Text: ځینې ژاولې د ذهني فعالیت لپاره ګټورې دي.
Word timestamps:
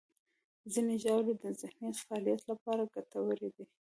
ځینې 0.73 0.95
ژاولې 1.03 1.33
د 1.41 1.45
ذهني 1.61 1.89
فعالیت 2.01 2.41
لپاره 2.51 2.91
ګټورې 2.95 3.49
دي. 3.55 3.65